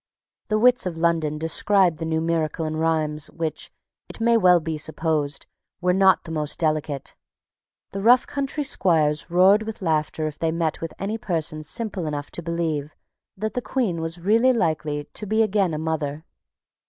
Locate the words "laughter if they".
9.83-10.51